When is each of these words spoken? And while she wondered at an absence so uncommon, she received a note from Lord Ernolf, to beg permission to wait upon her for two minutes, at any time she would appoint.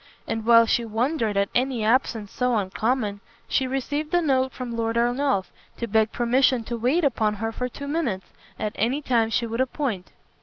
And 0.25 0.47
while 0.47 0.65
she 0.65 0.83
wondered 0.83 1.37
at 1.37 1.49
an 1.53 1.71
absence 1.83 2.31
so 2.31 2.55
uncommon, 2.57 3.19
she 3.47 3.67
received 3.67 4.11
a 4.15 4.21
note 4.23 4.51
from 4.51 4.75
Lord 4.75 4.97
Ernolf, 4.97 5.51
to 5.77 5.85
beg 5.87 6.11
permission 6.11 6.63
to 6.63 6.75
wait 6.75 7.03
upon 7.03 7.35
her 7.35 7.51
for 7.51 7.69
two 7.69 7.87
minutes, 7.87 8.25
at 8.57 8.71
any 8.77 9.03
time 9.03 9.29
she 9.29 9.45
would 9.45 9.61
appoint. 9.61 10.11